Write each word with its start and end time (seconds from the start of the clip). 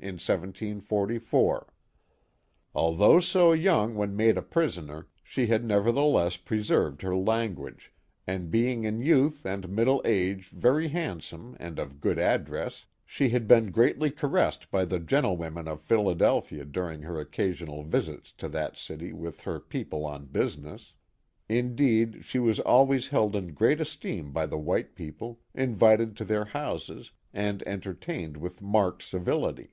in 0.00 0.14
1744: 0.14 1.66
Although 2.72 3.18
so 3.18 3.52
young 3.52 3.96
when 3.96 4.14
made 4.16 4.38
a 4.38 4.42
prisoner, 4.42 5.08
she 5.24 5.48
had 5.48 5.64
nevertheless 5.64 6.36
preserved 6.36 7.02
her 7.02 7.16
language; 7.16 7.92
and 8.24 8.48
being 8.48 8.84
in 8.84 9.00
youth 9.02 9.44
and 9.44 9.68
middle 9.68 10.00
age 10.04 10.50
very 10.50 10.86
handsome 10.88 11.56
and 11.58 11.80
of 11.80 12.00
good 12.00 12.16
address, 12.16 12.86
she 13.04 13.30
had 13.30 13.48
been 13.48 13.72
greatly 13.72 14.08
caressed 14.08 14.70
by 14.70 14.84
the 14.84 15.00
gentlewomen 15.00 15.66
of 15.66 15.80
Philadelphia 15.82 16.64
during 16.64 17.02
her 17.02 17.18
occasional 17.18 17.82
visits 17.82 18.30
to 18.30 18.48
that 18.48 18.76
city 18.76 19.12
with 19.12 19.40
her 19.42 19.58
people 19.58 20.06
on 20.06 20.26
business. 20.26 20.94
Indeed 21.48 22.24
she 22.24 22.38
was 22.38 22.60
always 22.60 23.08
held 23.08 23.34
in 23.34 23.52
great 23.52 23.80
esteem 23.80 24.30
by 24.30 24.46
the 24.46 24.58
white 24.58 24.94
people, 24.94 25.40
invited 25.56 26.16
to 26.18 26.24
their 26.24 26.44
houses, 26.44 27.10
and 27.34 27.64
enter 27.66 27.92
tained 27.94 28.36
with 28.36 28.62
marked 28.62 29.02
civility. 29.02 29.70